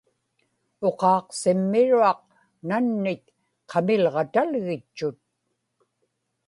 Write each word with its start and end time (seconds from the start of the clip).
uqaaqsimmiruaq 0.87 2.21
nannit 2.69 3.23
qamilġatalgitchut 3.69 5.19